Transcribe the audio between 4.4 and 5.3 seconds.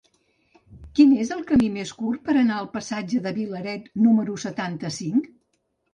setanta-cinc?